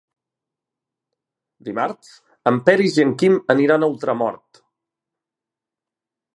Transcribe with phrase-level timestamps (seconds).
[1.67, 2.09] Dimarts
[2.53, 4.63] en Peris i en Quim aniran a Ultramort.